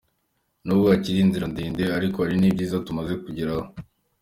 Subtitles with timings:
[0.65, 3.65] Nubwo hakiri inzira ndende ariko hari n’ibyiza tumaze kugeraho.